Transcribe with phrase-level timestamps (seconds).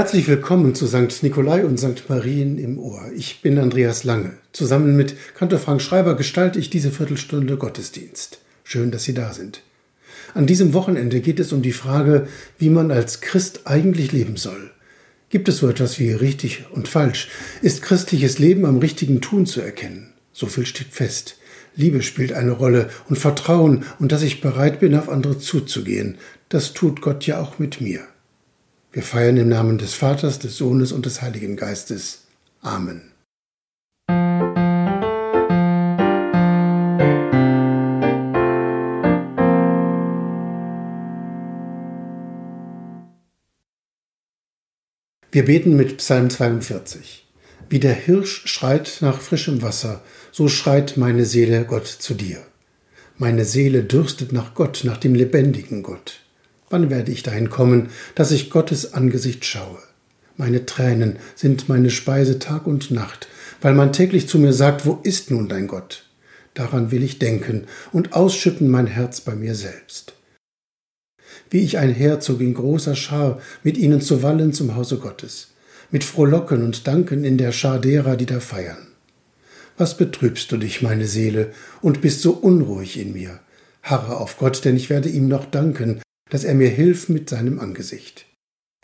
[0.00, 1.22] Herzlich willkommen zu St.
[1.22, 2.08] Nikolai und St.
[2.08, 3.12] Marien im Ohr.
[3.14, 4.32] Ich bin Andreas Lange.
[4.50, 8.40] Zusammen mit Kantor Frank Schreiber gestalte ich diese Viertelstunde Gottesdienst.
[8.64, 9.60] Schön, dass Sie da sind.
[10.32, 14.70] An diesem Wochenende geht es um die Frage, wie man als Christ eigentlich leben soll.
[15.28, 17.28] Gibt es so etwas wie richtig und falsch?
[17.60, 20.14] Ist christliches Leben am richtigen Tun zu erkennen?
[20.32, 21.36] So viel steht fest.
[21.76, 26.16] Liebe spielt eine Rolle und Vertrauen und dass ich bereit bin, auf andere zuzugehen.
[26.48, 28.00] Das tut Gott ja auch mit mir.
[28.92, 32.24] Wir feiern im Namen des Vaters, des Sohnes und des Heiligen Geistes.
[32.60, 33.12] Amen.
[45.32, 47.28] Wir beten mit Psalm 42.
[47.68, 52.38] Wie der Hirsch schreit nach frischem Wasser, so schreit meine Seele Gott zu dir.
[53.16, 56.22] Meine Seele dürstet nach Gott, nach dem lebendigen Gott.
[56.70, 59.78] Wann werde ich dahin kommen, dass ich Gottes Angesicht schaue?
[60.36, 63.28] Meine Tränen sind meine Speise Tag und Nacht,
[63.60, 66.04] weil man täglich zu mir sagt, wo ist nun dein Gott?
[66.54, 70.14] Daran will ich denken und ausschütten mein Herz bei mir selbst.
[71.50, 75.48] Wie ich einherzog in großer Schar mit ihnen zu Wallen zum Hause Gottes,
[75.90, 78.86] mit Frohlocken und Danken in der Schar derer, die da feiern.
[79.76, 83.40] Was betrübst du dich, meine Seele, und bist so unruhig in mir?
[83.82, 87.58] Harre auf Gott, denn ich werde ihm noch danken, dass er mir hilft mit seinem
[87.58, 88.26] Angesicht.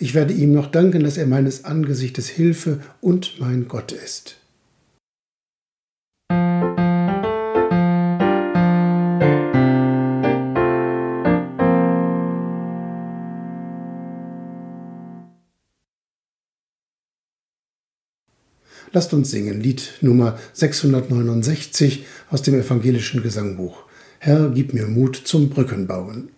[0.00, 4.38] Ich werde ihm noch danken, dass er meines Angesichtes Hilfe und mein Gott ist.
[18.92, 23.84] Lasst uns singen Lied Nummer 669 aus dem evangelischen Gesangbuch.
[24.20, 26.33] Herr, gib mir Mut zum Brückenbauen.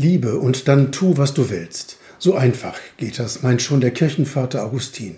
[0.00, 1.98] Liebe und dann tu, was du willst.
[2.18, 5.16] So einfach geht das, meint schon der Kirchenvater Augustin.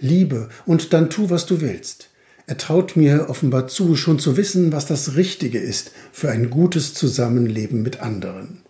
[0.00, 2.08] Liebe und dann tu, was du willst.
[2.48, 6.92] Er traut mir offenbar zu, schon zu wissen, was das Richtige ist für ein gutes
[6.92, 8.62] Zusammenleben mit anderen.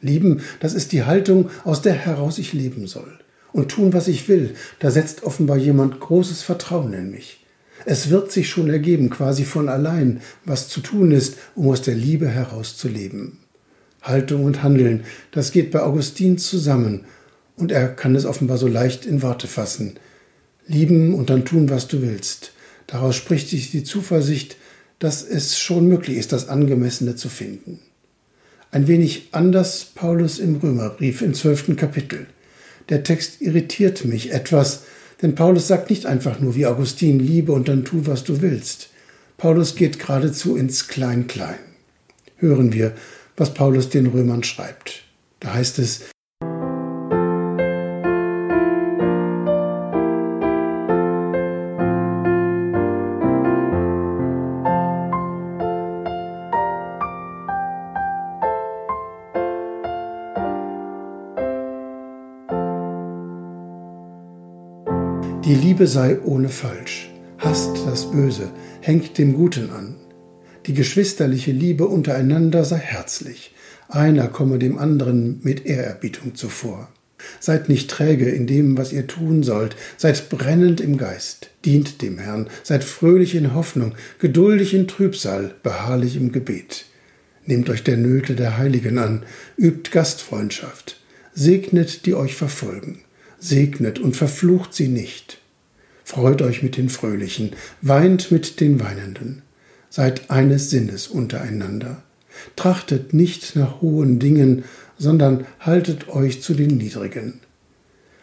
[0.00, 3.18] Lieben, das ist die Haltung, aus der heraus ich leben soll.
[3.52, 7.44] Und tun, was ich will, da setzt offenbar jemand großes Vertrauen in mich.
[7.84, 11.96] Es wird sich schon ergeben, quasi von allein, was zu tun ist, um aus der
[11.96, 13.40] Liebe heraus zu leben.
[14.02, 17.04] Haltung und Handeln, das geht bei Augustin zusammen,
[17.56, 19.98] und er kann es offenbar so leicht in Worte fassen.
[20.66, 22.52] Lieben und dann tun, was du willst.
[22.86, 24.56] Daraus spricht sich die Zuversicht,
[24.98, 27.80] dass es schon möglich ist, das Angemessene zu finden.
[28.70, 32.26] Ein wenig anders Paulus im Römerbrief im zwölften Kapitel.
[32.88, 34.82] Der Text irritiert mich etwas,
[35.22, 38.90] denn Paulus sagt nicht einfach nur wie Augustin, liebe und dann tu, was du willst.
[39.36, 41.58] Paulus geht geradezu ins Klein-Klein.
[42.36, 42.94] Hören wir,
[43.36, 45.04] was Paulus den Römern schreibt.
[45.40, 46.10] Da heißt es,
[65.50, 68.50] Die Liebe sei ohne Falsch, hasst das Böse,
[68.82, 69.96] hängt dem Guten an,
[70.66, 73.54] die geschwisterliche Liebe untereinander sei herzlich,
[73.88, 76.90] einer komme dem anderen mit Ehrerbietung zuvor.
[77.38, 82.18] Seid nicht träge in dem, was ihr tun sollt, seid brennend im Geist, dient dem
[82.18, 86.86] Herrn, seid fröhlich in Hoffnung, geduldig in Trübsal, beharrlich im Gebet.
[87.46, 89.24] Nehmt euch der Nöte der Heiligen an,
[89.58, 91.00] übt Gastfreundschaft,
[91.34, 93.00] segnet, die euch verfolgen,
[93.38, 95.38] segnet und verflucht sie nicht.
[96.04, 97.52] Freut euch mit den Fröhlichen,
[97.82, 99.42] weint mit den Weinenden,
[99.90, 102.02] seid eines Sinnes untereinander.
[102.56, 104.64] Trachtet nicht nach hohen Dingen,
[104.96, 107.40] sondern haltet euch zu den Niedrigen.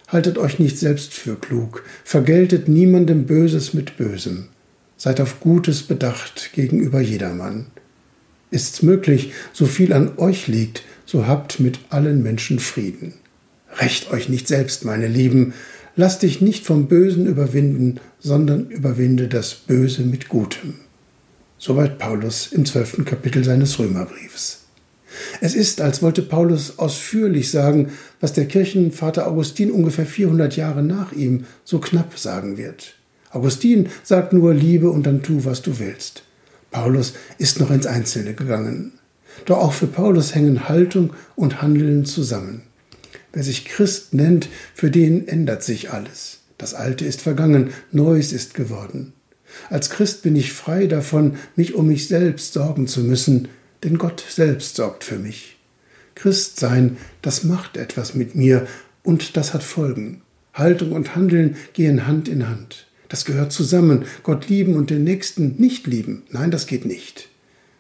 [0.08, 4.48] Haltet euch nicht selbst für klug, vergeltet niemandem Böses mit Bösem,
[4.96, 7.68] seid auf Gutes bedacht gegenüber jedermann.
[8.50, 13.16] Ist's möglich, so viel an euch liegt, so habt mit allen Menschen Frieden.
[13.76, 15.54] Recht euch nicht selbst, meine Lieben,
[15.98, 20.76] lasst dich nicht vom Bösen überwinden, sondern überwinde das Böse mit Gutem.
[21.60, 24.66] Soweit Paulus im zwölften Kapitel seines Römerbriefs.
[25.42, 31.14] Es ist, als wollte Paulus ausführlich sagen, was der Kirchenvater Augustin ungefähr 400 Jahre nach
[31.14, 32.96] ihm so knapp sagen wird.
[33.32, 36.24] Augustin sagt nur, liebe und dann tu, was du willst.
[36.70, 38.94] Paulus ist noch ins Einzelne gegangen.
[39.46, 42.64] Doch auch für Paulus hängen Haltung und Handeln zusammen.
[43.34, 46.40] Wer sich Christ nennt, für den ändert sich alles.
[46.58, 49.14] Das Alte ist vergangen, Neues ist geworden.
[49.70, 53.48] Als Christ bin ich frei davon, mich um mich selbst sorgen zu müssen,
[53.84, 55.58] denn Gott selbst sorgt für mich.
[56.16, 58.68] Christsein, das macht etwas mit mir
[59.04, 60.22] und das hat Folgen.
[60.54, 62.88] Haltung und Handeln gehen Hand in Hand.
[63.10, 64.06] Das gehört zusammen.
[64.24, 66.24] Gott lieben und den Nächsten nicht lieben.
[66.30, 67.30] Nein, das geht nicht.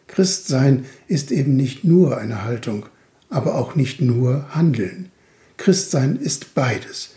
[0.08, 2.86] Christsein ist eben nicht nur eine Haltung,
[3.30, 5.10] aber auch nicht nur Handeln.
[5.58, 7.10] Christsein ist beides.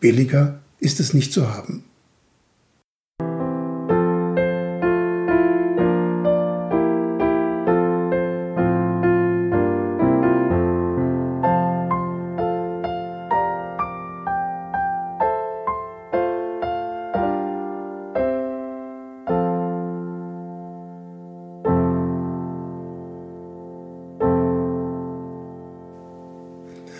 [0.00, 1.84] Billiger ist es nicht zu haben.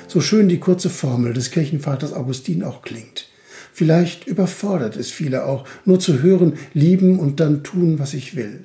[0.09, 3.29] So schön die kurze Formel des Kirchenvaters Augustin auch klingt.
[3.73, 8.65] Vielleicht überfordert es viele auch, nur zu hören, lieben und dann tun, was ich will.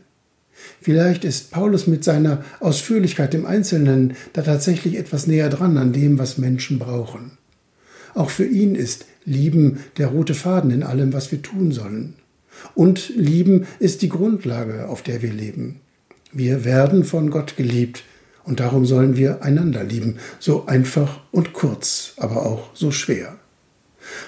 [0.81, 6.17] Vielleicht ist Paulus mit seiner Ausführlichkeit im Einzelnen da tatsächlich etwas näher dran an dem,
[6.17, 7.37] was Menschen brauchen.
[8.15, 12.15] Auch für ihn ist Lieben der rote Faden in allem, was wir tun sollen.
[12.75, 15.81] Und Lieben ist die Grundlage, auf der wir leben.
[16.31, 18.03] Wir werden von Gott geliebt,
[18.45, 23.37] und darum sollen wir einander lieben, so einfach und kurz, aber auch so schwer.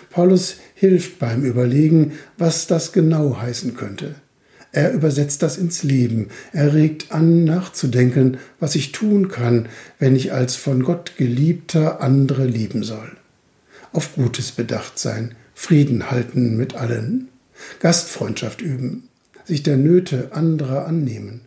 [0.09, 4.15] Paulus hilft beim Überlegen, was das genau heißen könnte.
[4.71, 6.27] Er übersetzt das ins Leben.
[6.51, 9.69] Er regt an, nachzudenken, was ich tun kann,
[9.99, 13.15] wenn ich als von Gott geliebter andere lieben soll.
[13.93, 17.29] Auf Gutes bedacht sein, Frieden halten mit allen,
[17.79, 19.07] Gastfreundschaft üben,
[19.45, 21.44] sich der Nöte anderer annehmen,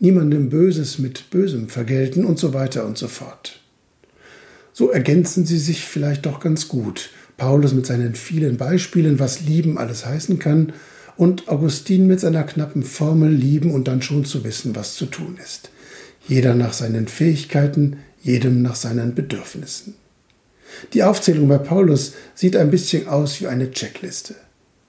[0.00, 3.60] niemandem Böses mit Bösem vergelten und so weiter und so fort.
[4.72, 7.10] So ergänzen sie sich vielleicht doch ganz gut.
[7.36, 10.72] Paulus mit seinen vielen Beispielen, was lieben alles heißen kann,
[11.16, 15.36] und Augustin mit seiner knappen Formel lieben und dann schon zu wissen, was zu tun
[15.42, 15.70] ist.
[16.28, 19.94] Jeder nach seinen Fähigkeiten, jedem nach seinen Bedürfnissen.
[20.92, 24.34] Die Aufzählung bei Paulus sieht ein bisschen aus wie eine Checkliste.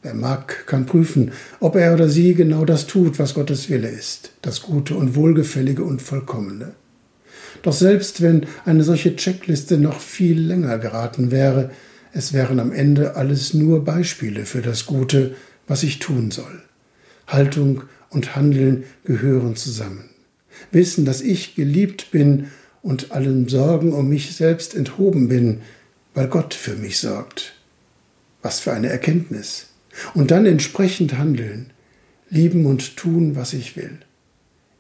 [0.02, 4.32] Wer mag, kann prüfen, ob er oder sie genau das tut, was Gottes Wille ist,
[4.42, 6.74] das Gute und Wohlgefällige und Vollkommene.
[7.64, 11.72] Doch selbst wenn eine solche Checkliste noch viel länger geraten wäre,
[12.14, 15.36] es wären am Ende alles nur Beispiele für das Gute,
[15.68, 16.62] was ich tun soll.
[17.28, 20.10] Haltung und Handeln gehören zusammen.
[20.72, 22.48] Wissen, dass ich geliebt bin
[22.82, 25.60] und allen Sorgen um mich selbst enthoben bin,
[26.14, 27.54] weil Gott für mich sorgt.
[28.42, 29.69] Was für eine Erkenntnis
[30.14, 31.72] und dann entsprechend handeln,
[32.30, 34.00] lieben und tun, was ich will.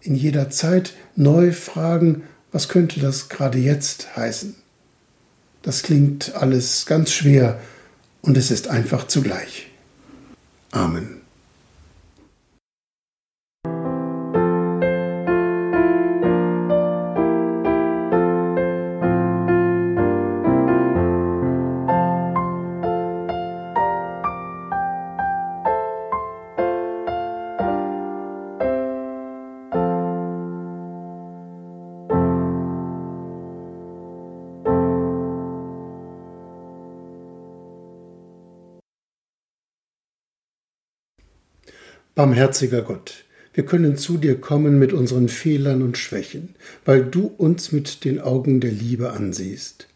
[0.02, 4.56] In jeder Zeit neu fragen, was könnte das gerade jetzt heißen?
[5.62, 7.60] Das klingt alles ganz schwer
[8.22, 9.70] und es ist einfach zugleich.
[10.72, 11.19] Amen.
[42.20, 43.24] Barmherziger Gott,
[43.54, 46.50] wir können zu dir kommen mit unseren Fehlern und Schwächen,
[46.84, 49.88] weil du uns mit den Augen der Liebe ansiehst.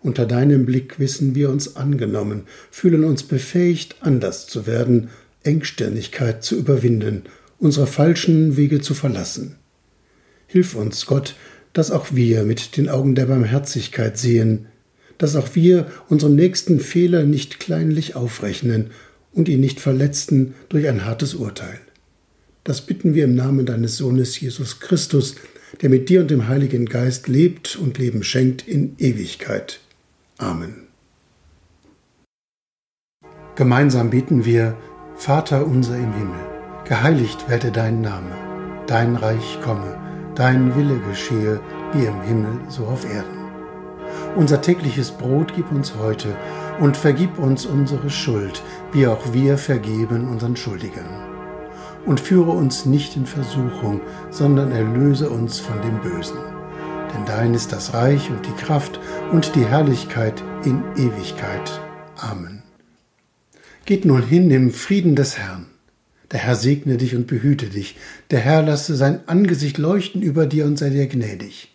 [0.00, 5.10] Unter deinem Blick wissen wir uns angenommen, fühlen uns befähigt, anders zu werden,
[5.42, 7.24] Engstirnigkeit zu überwinden,
[7.58, 9.56] unsere falschen Wege zu verlassen.
[10.46, 11.36] Hilf uns, Gott,
[11.74, 14.68] dass auch wir mit den Augen der Barmherzigkeit sehen,
[15.18, 18.90] dass auch wir unserem nächsten Fehler nicht kleinlich aufrechnen
[19.38, 21.78] und ihn nicht verletzten durch ein hartes Urteil.
[22.64, 25.36] Das bitten wir im Namen deines Sohnes Jesus Christus,
[25.80, 29.80] der mit dir und dem Heiligen Geist lebt und Leben schenkt in Ewigkeit.
[30.38, 30.88] Amen.
[33.54, 34.76] Gemeinsam beten wir,
[35.16, 36.40] Vater unser im Himmel,
[36.84, 38.36] geheiligt werde dein Name,
[38.86, 39.96] dein Reich komme,
[40.34, 41.60] dein Wille geschehe,
[41.92, 43.37] wie im Himmel so auf Erden.
[44.36, 46.36] Unser tägliches Brot gib uns heute
[46.80, 48.62] und vergib uns unsere Schuld,
[48.92, 51.28] wie auch wir vergeben unseren Schuldigern
[52.08, 54.00] und führe uns nicht in Versuchung,
[54.30, 56.38] sondern erlöse uns von dem Bösen.
[57.14, 58.98] Denn dein ist das Reich und die Kraft
[59.30, 61.80] und die Herrlichkeit in Ewigkeit.
[62.16, 62.62] Amen.
[63.84, 65.66] Geht nun hin im Frieden des Herrn.
[66.32, 67.96] Der Herr segne dich und behüte dich.
[68.30, 71.74] Der Herr lasse sein Angesicht leuchten über dir und sei dir gnädig.